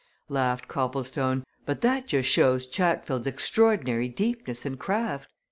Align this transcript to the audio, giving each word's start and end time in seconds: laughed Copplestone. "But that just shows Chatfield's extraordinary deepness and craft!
laughed 0.29 0.67
Copplestone. 0.67 1.43
"But 1.63 1.81
that 1.81 2.07
just 2.07 2.27
shows 2.27 2.65
Chatfield's 2.65 3.27
extraordinary 3.27 4.09
deepness 4.09 4.65
and 4.65 4.79
craft! 4.79 5.27